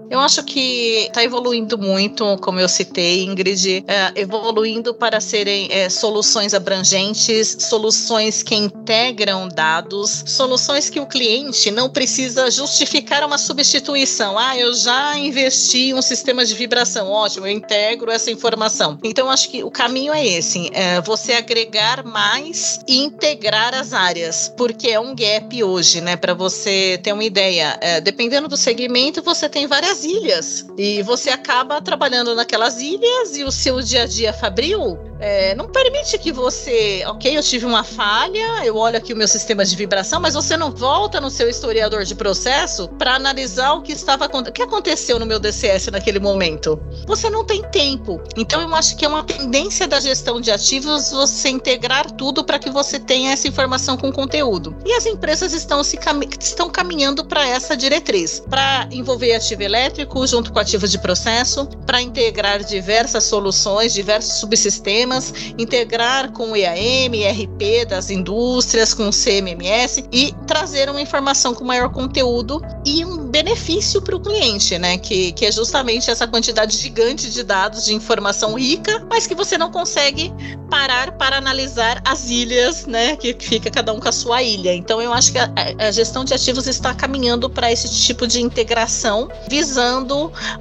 Eu 0.09 0.19
acho 0.19 0.43
que 0.43 1.07
está 1.07 1.23
evoluindo 1.23 1.77
muito, 1.77 2.37
como 2.37 2.59
eu 2.59 2.69
citei, 2.69 3.23
Ingrid, 3.23 3.83
é, 3.87 4.11
evoluindo 4.15 4.93
para 4.93 5.19
serem 5.19 5.67
é, 5.71 5.89
soluções 5.89 6.53
abrangentes, 6.53 7.57
soluções 7.59 8.43
que 8.43 8.55
integram 8.55 9.47
dados, 9.47 10.23
soluções 10.27 10.89
que 10.89 10.99
o 10.99 11.05
cliente 11.05 11.71
não 11.71 11.89
precisa 11.89 12.51
justificar 12.51 13.23
uma 13.25 13.37
substituição. 13.37 14.37
Ah, 14.37 14.57
eu 14.57 14.73
já 14.73 15.17
investi 15.17 15.93
um 15.93 16.01
sistema 16.01 16.45
de 16.45 16.53
vibração, 16.53 17.09
ótimo, 17.09 17.47
eu 17.47 17.51
integro 17.51 18.11
essa 18.11 18.29
informação. 18.29 18.99
Então, 19.03 19.29
acho 19.29 19.49
que 19.49 19.63
o 19.63 19.71
caminho 19.71 20.13
é 20.13 20.25
esse: 20.25 20.69
é 20.73 21.01
você 21.01 21.33
agregar 21.33 22.03
mais 22.03 22.79
e 22.87 23.03
integrar 23.03 23.73
as 23.73 23.93
áreas, 23.93 24.53
porque 24.55 24.89
é 24.89 24.99
um 24.99 25.15
gap 25.15 25.63
hoje, 25.63 26.01
né? 26.01 26.15
Para 26.15 26.33
você 26.33 26.99
ter 27.01 27.13
uma 27.13 27.23
ideia, 27.23 27.77
é, 27.81 27.99
dependendo 28.01 28.47
do 28.47 28.57
segmento, 28.57 29.21
você 29.23 29.49
tem 29.49 29.67
várias 29.67 29.94
ilhas. 30.03 30.65
E 30.77 31.01
você 31.03 31.29
acaba 31.29 31.81
trabalhando 31.81 32.35
naquelas 32.35 32.81
ilhas 32.81 33.37
e 33.37 33.43
o 33.43 33.51
seu 33.51 33.81
dia 33.81 34.03
a 34.03 34.05
dia 34.05 34.33
fabril 34.33 34.97
é, 35.19 35.55
não 35.55 35.67
permite 35.67 36.17
que 36.17 36.31
você, 36.31 37.03
ok, 37.07 37.37
eu 37.37 37.41
tive 37.41 37.65
uma 37.65 37.83
falha, 37.83 38.65
eu 38.65 38.75
olho 38.75 38.97
aqui 38.97 39.13
o 39.13 39.15
meu 39.15 39.27
sistema 39.27 39.63
de 39.63 39.75
vibração, 39.75 40.19
mas 40.19 40.33
você 40.33 40.57
não 40.57 40.71
volta 40.71 41.21
no 41.21 41.29
seu 41.29 41.49
historiador 41.49 42.03
de 42.03 42.13
processo 42.15 42.87
para 42.89 43.15
analisar 43.15 43.73
o 43.73 43.81
que 43.81 43.93
estava 43.93 44.25
o 44.25 44.51
que 44.51 44.61
aconteceu 44.61 45.17
no 45.19 45.25
meu 45.25 45.39
DCS 45.39 45.87
naquele 45.87 46.19
momento. 46.19 46.79
Você 47.07 47.29
não 47.29 47.45
tem 47.45 47.61
tempo. 47.69 48.21
Então 48.35 48.61
eu 48.61 48.75
acho 48.75 48.97
que 48.97 49.05
é 49.05 49.07
uma 49.07 49.23
tendência 49.23 49.87
da 49.87 49.99
gestão 49.99 50.41
de 50.41 50.51
ativos 50.51 51.11
você 51.11 51.49
integrar 51.49 52.11
tudo 52.11 52.43
para 52.43 52.59
que 52.59 52.69
você 52.69 52.99
tenha 52.99 53.31
essa 53.31 53.47
informação 53.47 53.97
com 53.97 54.11
conteúdo. 54.11 54.75
E 54.85 54.93
as 54.93 55.05
empresas 55.05 55.53
estão 55.53 55.83
se 55.83 55.97
cam 55.97 56.19
estão 56.39 56.69
caminhando 56.69 57.23
para 57.25 57.47
essa 57.47 57.75
diretriz, 57.75 58.41
para 58.49 58.87
envolver 58.91 59.33
ativo 59.33 59.63
elétrico 59.63 59.84
junto 60.27 60.51
com 60.51 60.59
ativo 60.59 60.87
de 60.87 60.97
processo, 60.99 61.67
para 61.85 62.01
integrar 62.01 62.63
diversas 62.63 63.23
soluções, 63.23 63.93
diversos 63.93 64.39
subsistemas 64.39 64.65
sistemas, 64.75 65.33
integrar 65.57 66.31
com 66.31 66.51
o 66.51 66.55
EAM, 66.55 67.15
ERP 67.15 67.85
das 67.87 68.09
indústrias, 68.09 68.93
com 68.93 69.07
o 69.07 69.11
CMMS 69.11 70.05
e 70.11 70.33
trazer 70.47 70.89
uma 70.89 71.01
informação 71.01 71.53
com 71.53 71.63
maior 71.63 71.89
conteúdo 71.89 72.61
e 72.85 73.05
um 73.05 73.27
benefício 73.27 74.01
para 74.01 74.15
o 74.15 74.19
cliente, 74.19 74.77
né? 74.77 74.97
Que, 74.97 75.31
que 75.31 75.45
é 75.45 75.51
justamente 75.51 76.09
essa 76.09 76.27
quantidade 76.27 76.77
gigante 76.77 77.29
de 77.29 77.43
dados, 77.43 77.85
de 77.85 77.93
informação 77.93 78.55
rica, 78.55 79.05
mas 79.09 79.27
que 79.27 79.35
você 79.35 79.57
não 79.57 79.71
consegue 79.71 80.33
parar 80.69 81.11
para 81.13 81.37
analisar 81.37 82.01
as 82.05 82.29
ilhas, 82.29 82.85
né? 82.85 83.15
Que 83.15 83.35
fica 83.37 83.69
cada 83.69 83.93
um 83.93 83.99
com 83.99 84.09
a 84.09 84.11
sua 84.11 84.41
ilha. 84.41 84.73
Então 84.73 85.01
eu 85.01 85.13
acho 85.13 85.31
que 85.31 85.37
a, 85.37 85.51
a 85.79 85.91
gestão 85.91 86.23
de 86.23 86.33
ativos 86.33 86.67
está 86.67 86.93
caminhando 86.93 87.49
para 87.49 87.71
esse 87.71 87.89
tipo 87.89 88.27
de 88.27 88.41
integração, 88.41 89.29
visando 89.49 89.74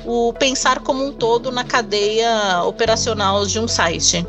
o 0.05 0.33
pensar 0.33 0.81
como 0.81 1.05
um 1.05 1.13
todo 1.13 1.51
na 1.51 1.65
cadeia 1.65 2.63
operacional 2.65 3.47
de 3.47 3.59
um 3.59 3.69
site. 3.69 4.27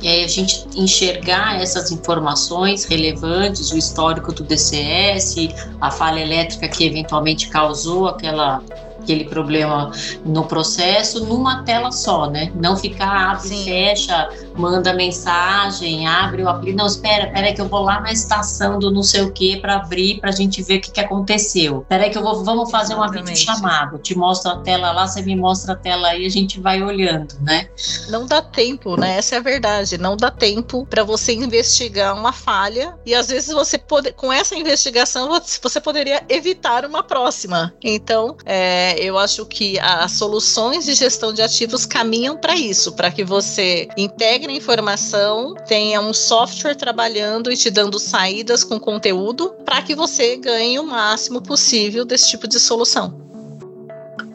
E 0.00 0.08
aí 0.08 0.24
a 0.24 0.28
gente 0.28 0.66
enxergar 0.76 1.60
essas 1.60 1.90
informações 1.90 2.84
relevantes, 2.84 3.70
o 3.72 3.78
histórico 3.78 4.32
do 4.32 4.44
DCS, 4.44 5.48
a 5.80 5.90
falha 5.90 6.20
elétrica 6.20 6.68
que 6.68 6.84
eventualmente 6.84 7.48
causou 7.48 8.06
aquela 8.06 8.62
aquele 9.06 9.24
problema 9.24 9.92
no 10.24 10.44
processo 10.44 11.24
numa 11.24 11.62
tela 11.62 11.92
só, 11.92 12.28
né? 12.28 12.50
Não 12.56 12.76
ficar 12.76 13.30
abre, 13.30 13.48
Sim. 13.48 13.64
fecha, 13.64 14.28
manda 14.56 14.92
mensagem, 14.92 16.06
abre 16.06 16.42
o 16.42 16.48
aplicativo. 16.48 16.78
Não, 16.78 16.86
espera, 16.86 17.26
espera 17.26 17.52
que 17.52 17.60
eu 17.60 17.68
vou 17.68 17.82
lá 17.82 18.00
na 18.00 18.12
estação 18.12 18.78
do 18.78 18.90
não 18.90 19.02
sei 19.02 19.22
o 19.22 19.32
que 19.32 19.56
para 19.56 19.76
abrir 19.76 20.20
para 20.20 20.30
a 20.30 20.32
gente 20.32 20.62
ver 20.62 20.78
o 20.78 20.80
que, 20.80 20.90
que 20.90 21.00
aconteceu. 21.00 21.80
Espera 21.80 22.10
que 22.10 22.18
eu 22.18 22.22
vou, 22.22 22.44
vamos 22.44 22.70
fazer 22.70 22.94
uma 22.94 23.10
videochamada. 23.10 23.98
Te 23.98 24.16
mostro 24.16 24.50
a 24.50 24.56
tela 24.58 24.92
lá, 24.92 25.06
você 25.06 25.22
me 25.22 25.36
mostra 25.36 25.72
a 25.72 25.76
tela 25.76 26.08
aí, 26.08 26.26
a 26.26 26.30
gente 26.30 26.60
vai 26.60 26.82
olhando, 26.82 27.34
né? 27.40 27.68
Não 28.08 28.26
dá 28.26 28.42
tempo, 28.42 28.96
né? 28.96 29.16
Essa 29.16 29.36
é 29.36 29.38
a 29.38 29.42
verdade. 29.42 29.98
Não 29.98 30.16
dá 30.16 30.30
tempo 30.30 30.86
para 30.86 31.02
você 31.02 31.32
investigar 31.32 32.16
uma 32.16 32.32
falha 32.32 32.96
e 33.04 33.14
às 33.14 33.28
vezes 33.28 33.52
você 33.52 33.78
pode, 33.78 34.12
com 34.12 34.32
essa 34.32 34.54
investigação 34.54 35.28
você 35.62 35.80
poderia 35.80 36.24
evitar 36.28 36.84
uma 36.84 37.02
próxima. 37.02 37.72
Então, 37.82 38.36
é, 38.44 38.98
eu 38.98 39.18
acho 39.18 39.44
que 39.46 39.78
as 39.78 40.12
soluções 40.12 40.84
de 40.84 40.94
gestão 40.94 41.32
de 41.32 41.42
ativos 41.42 41.86
caminham 41.86 42.36
para 42.36 42.54
isso, 42.54 42.92
para 42.92 43.10
que 43.10 43.24
você 43.24 43.88
integre 43.96 44.45
a 44.52 44.56
informação, 44.56 45.54
tenha 45.66 46.00
um 46.00 46.12
software 46.12 46.74
trabalhando 46.74 47.50
e 47.50 47.56
te 47.56 47.70
dando 47.70 47.98
saídas 47.98 48.64
com 48.64 48.78
conteúdo, 48.78 49.54
para 49.64 49.82
que 49.82 49.94
você 49.94 50.36
ganhe 50.36 50.78
o 50.78 50.86
máximo 50.86 51.40
possível 51.40 52.04
desse 52.04 52.30
tipo 52.30 52.48
de 52.48 52.58
solução. 52.58 53.20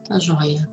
Tá 0.06 0.18
joia. 0.18 0.68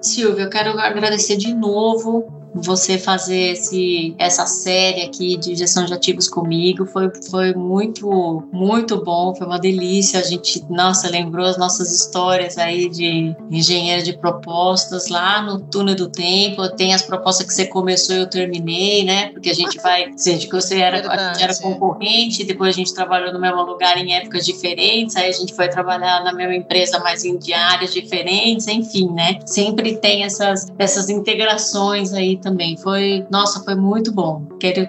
Silvia, 0.00 0.44
eu 0.44 0.50
quero 0.50 0.78
agradecer 0.78 1.36
de 1.36 1.52
novo 1.52 2.37
você 2.54 2.98
fazer 2.98 3.52
esse, 3.52 4.14
essa 4.18 4.46
série 4.46 5.02
aqui 5.02 5.36
de 5.36 5.54
gestão 5.54 5.84
de 5.84 5.94
ativos 5.94 6.28
comigo. 6.28 6.86
Foi, 6.86 7.10
foi 7.30 7.54
muito, 7.54 8.48
muito 8.52 9.02
bom, 9.02 9.34
foi 9.34 9.46
uma 9.46 9.58
delícia. 9.58 10.20
A 10.20 10.22
gente, 10.22 10.64
nossa, 10.68 11.08
lembrou 11.08 11.46
as 11.46 11.58
nossas 11.58 11.92
histórias 11.92 12.58
aí 12.58 12.88
de 12.88 13.34
engenheiro 13.50 14.02
de 14.02 14.16
propostas 14.16 15.08
lá 15.08 15.42
no 15.42 15.60
túnel 15.60 15.94
do 15.94 16.08
tempo. 16.08 16.68
Tem 16.70 16.94
as 16.94 17.02
propostas 17.02 17.46
que 17.46 17.52
você 17.52 17.66
começou 17.66 18.16
e 18.16 18.20
eu 18.20 18.26
terminei, 18.30 19.04
né? 19.04 19.28
Porque 19.30 19.50
a 19.50 19.54
gente 19.54 19.78
vai, 19.82 20.10
sente 20.16 20.46
que 20.46 20.54
você 20.54 20.78
era, 20.78 20.98
era 21.40 21.54
concorrente, 21.56 22.44
depois 22.44 22.74
a 22.74 22.76
gente 22.76 22.94
trabalhou 22.94 23.32
no 23.32 23.40
mesmo 23.40 23.62
lugar 23.62 23.96
em 23.98 24.14
épocas 24.14 24.44
diferentes, 24.44 25.16
aí 25.16 25.28
a 25.28 25.32
gente 25.32 25.54
foi 25.54 25.68
trabalhar 25.68 26.22
na 26.24 26.32
mesma 26.32 26.54
empresa, 26.54 26.98
mas 26.98 27.24
em 27.24 27.38
áreas 27.52 27.92
diferentes, 27.92 28.66
enfim, 28.66 29.10
né? 29.12 29.38
Sempre 29.44 29.96
tem 29.96 30.24
essas, 30.24 30.66
essas 30.78 31.08
integrações 31.08 32.12
aí 32.12 32.37
também. 32.38 32.76
Foi, 32.76 33.26
nossa, 33.30 33.62
foi 33.64 33.74
muito 33.74 34.12
bom. 34.12 34.44
Quero 34.60 34.88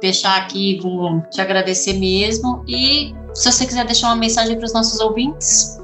deixar 0.00 0.36
aqui, 0.36 0.80
um, 0.84 1.20
te 1.30 1.40
agradecer 1.40 1.94
mesmo. 1.94 2.64
E 2.68 3.14
se 3.34 3.50
você 3.50 3.66
quiser 3.66 3.84
deixar 3.86 4.08
uma 4.08 4.16
mensagem 4.16 4.56
para 4.56 4.66
os 4.66 4.72
nossos 4.72 5.00
ouvintes. 5.00 5.79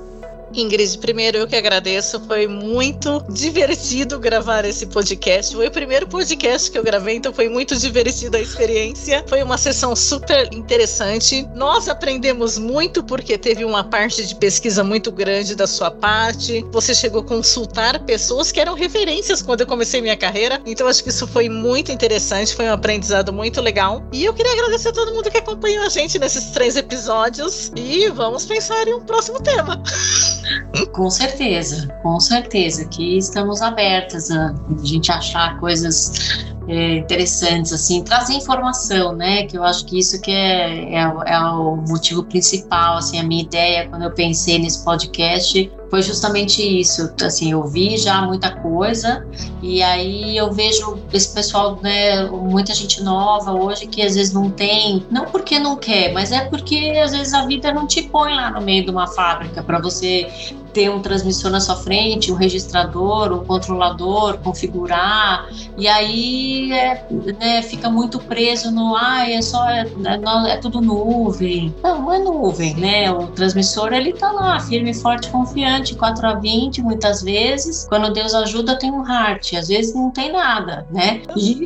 Ingrid, 0.54 0.98
primeiro 0.98 1.38
eu 1.38 1.46
que 1.46 1.56
agradeço, 1.56 2.20
foi 2.20 2.46
muito 2.46 3.24
divertido 3.28 4.18
gravar 4.18 4.64
esse 4.64 4.86
podcast. 4.86 5.54
Foi 5.54 5.66
o 5.66 5.70
primeiro 5.70 6.06
podcast 6.06 6.70
que 6.70 6.78
eu 6.78 6.82
gravei, 6.82 7.16
então 7.16 7.32
foi 7.32 7.48
muito 7.48 7.76
divertida 7.76 8.38
a 8.38 8.40
experiência. 8.40 9.24
Foi 9.28 9.42
uma 9.42 9.58
sessão 9.58 9.94
super 9.96 10.48
interessante. 10.52 11.46
Nós 11.54 11.88
aprendemos 11.88 12.58
muito 12.58 13.02
porque 13.02 13.36
teve 13.36 13.64
uma 13.64 13.84
parte 13.84 14.26
de 14.26 14.34
pesquisa 14.34 14.82
muito 14.82 15.10
grande 15.10 15.54
da 15.54 15.66
sua 15.66 15.90
parte. 15.90 16.64
Você 16.70 16.94
chegou 16.94 17.20
a 17.20 17.24
consultar 17.24 18.04
pessoas 18.04 18.52
que 18.52 18.60
eram 18.60 18.74
referências 18.74 19.42
quando 19.42 19.62
eu 19.62 19.66
comecei 19.66 20.00
minha 20.00 20.16
carreira. 20.16 20.60
Então 20.64 20.86
acho 20.86 21.02
que 21.02 21.10
isso 21.10 21.26
foi 21.26 21.48
muito 21.48 21.92
interessante, 21.92 22.54
foi 22.54 22.66
um 22.66 22.72
aprendizado 22.72 23.32
muito 23.32 23.60
legal. 23.60 24.02
E 24.12 24.24
eu 24.24 24.32
queria 24.32 24.52
agradecer 24.52 24.88
a 24.88 24.92
todo 24.92 25.14
mundo 25.14 25.30
que 25.30 25.38
acompanhou 25.38 25.84
a 25.84 25.88
gente 25.88 26.18
nesses 26.18 26.50
três 26.50 26.76
episódios. 26.76 27.72
E 27.76 28.08
vamos 28.08 28.46
pensar 28.46 28.86
em 28.86 28.94
um 28.94 29.00
próximo 29.00 29.40
tema. 29.42 29.82
Com 30.92 31.10
certeza, 31.10 31.88
com 32.02 32.18
certeza 32.20 32.84
que 32.86 33.18
estamos 33.18 33.62
abertas 33.62 34.30
a, 34.30 34.54
a 34.54 34.84
gente 34.84 35.10
achar 35.10 35.58
coisas 35.58 36.46
é, 36.68 36.96
interessantes, 36.98 37.72
assim, 37.72 38.02
trazer 38.02 38.34
informação, 38.34 39.14
né? 39.14 39.44
Que 39.44 39.56
eu 39.56 39.64
acho 39.64 39.84
que 39.86 39.98
isso 39.98 40.20
que 40.20 40.30
é, 40.30 40.94
é, 40.94 41.12
é 41.26 41.38
o 41.40 41.76
motivo 41.88 42.24
principal, 42.24 42.98
assim, 42.98 43.18
a 43.18 43.22
minha 43.22 43.42
ideia 43.42 43.88
quando 43.88 44.02
eu 44.02 44.10
pensei 44.10 44.58
nesse 44.58 44.84
podcast 44.84 45.70
foi 45.90 46.02
justamente 46.02 46.62
isso. 46.62 47.12
Assim, 47.22 47.52
eu 47.52 47.64
vi 47.64 47.96
já 47.96 48.22
muita 48.22 48.50
coisa 48.50 49.26
e 49.62 49.82
aí 49.82 50.36
eu 50.36 50.52
vejo 50.52 50.98
esse 51.12 51.32
pessoal, 51.32 51.78
né, 51.82 52.24
muita 52.26 52.74
gente 52.74 53.02
nova 53.02 53.52
hoje 53.52 53.86
que 53.86 54.02
às 54.02 54.14
vezes 54.14 54.32
não 54.32 54.50
tem, 54.50 55.04
não 55.10 55.26
porque 55.26 55.58
não 55.58 55.76
quer, 55.76 56.12
mas 56.12 56.32
é 56.32 56.44
porque 56.46 57.00
às 57.02 57.12
vezes 57.12 57.32
a 57.34 57.46
vida 57.46 57.72
não 57.72 57.86
te 57.86 58.02
põe 58.02 58.34
lá 58.34 58.50
no 58.50 58.60
meio 58.60 58.84
de 58.84 58.90
uma 58.90 59.06
fábrica 59.06 59.62
para 59.62 59.78
você 59.78 60.28
ter 60.76 60.90
um 60.90 61.00
transmissor 61.00 61.50
na 61.50 61.58
sua 61.58 61.74
frente, 61.74 62.30
um 62.30 62.34
registrador, 62.34 63.32
um 63.32 63.42
controlador, 63.46 64.36
configurar, 64.40 65.48
e 65.78 65.88
aí 65.88 66.70
é, 66.70 67.02
né, 67.40 67.62
fica 67.62 67.88
muito 67.88 68.18
preso 68.18 68.70
no, 68.70 68.94
ah, 68.94 69.26
é 69.26 69.40
só, 69.40 69.66
é, 69.70 69.86
é, 69.86 70.52
é, 70.52 70.56
tudo 70.58 70.82
nuvem. 70.82 71.74
Não, 71.82 72.02
não 72.02 72.12
é 72.12 72.18
nuvem, 72.18 72.74
né? 72.74 73.10
O 73.10 73.28
transmissor, 73.28 73.94
ele 73.94 74.12
tá 74.12 74.30
lá, 74.30 74.60
firme, 74.60 74.92
forte, 74.92 75.30
confiante, 75.30 75.75
4 75.84 76.26
a 76.26 76.34
20, 76.34 76.82
muitas 76.82 77.22
vezes. 77.22 77.86
Quando 77.88 78.12
Deus 78.12 78.34
ajuda, 78.34 78.78
tem 78.78 78.90
um 78.90 79.06
heart, 79.06 79.54
às 79.54 79.68
vezes 79.68 79.94
não 79.94 80.10
tem 80.10 80.32
nada, 80.32 80.86
né? 80.90 81.22
E, 81.36 81.64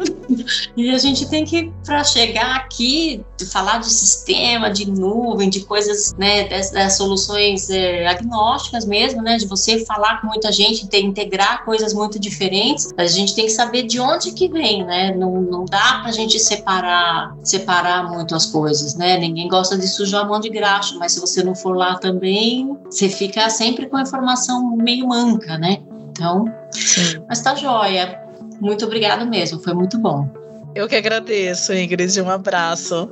e 0.77 0.91
a 0.91 0.99
gente 0.99 1.29
tem 1.29 1.45
que, 1.45 1.73
para 1.85 2.03
chegar 2.05 2.57
aqui, 2.57 3.25
falar 3.51 3.79
de 3.79 3.89
sistema, 3.89 4.71
de 4.71 4.91
nuvem, 4.91 5.49
de 5.49 5.61
coisas, 5.61 6.15
né, 6.19 6.49
das, 6.49 6.71
das 6.71 6.97
soluções 6.97 7.71
é, 7.71 8.07
agnósticas 8.07 8.85
mesmo, 8.85 9.23
né? 9.23 9.37
De 9.37 9.47
você 9.47 9.85
falar 9.85 10.21
com 10.21 10.27
muita 10.27 10.51
gente, 10.53 10.87
ter, 10.87 11.01
integrar 11.01 11.65
coisas 11.65 11.95
muito 11.95 12.19
diferentes, 12.19 12.93
a 12.97 13.07
gente 13.07 13.35
tem 13.35 13.47
que 13.47 13.53
saber 13.53 13.85
de 13.85 14.01
onde 14.01 14.33
que 14.33 14.49
vem, 14.49 14.85
né? 14.85 15.15
Não, 15.15 15.41
não 15.41 15.65
dá 15.65 16.01
pra 16.03 16.13
gente 16.13 16.39
separar, 16.39 17.35
separar 17.43 18.09
muito 18.11 18.35
as 18.35 18.47
coisas, 18.47 18.95
né? 18.95 19.19
Ninguém 19.19 19.49
gosta 19.49 19.77
de 19.77 19.87
sujar 19.89 20.23
a 20.23 20.25
mão 20.25 20.41
de 20.41 20.49
graxa, 20.49 20.97
mas 20.99 21.13
se 21.13 21.21
você 21.21 21.43
não 21.43 21.55
for 21.55 21.77
lá 21.77 21.99
também, 21.99 22.77
você 22.85 23.09
fica 23.09 23.49
sempre 23.51 23.87
com 23.87 23.97
a 24.01 24.05
informação 24.05 24.77
meio 24.77 25.07
manca, 25.07 25.57
né? 25.59 25.79
Então, 26.11 26.45
Sim. 26.71 27.23
mas 27.29 27.41
tá 27.41 27.55
joia. 27.55 28.21
Muito 28.61 28.85
obrigada 28.85 29.25
mesmo, 29.25 29.59
foi 29.61 29.73
muito 29.73 29.99
bom. 29.99 30.29
Eu 30.75 30.87
que 30.87 30.95
agradeço, 30.95 31.73
Ingrid. 31.73 32.21
Um 32.21 32.31
abraço. 32.31 33.11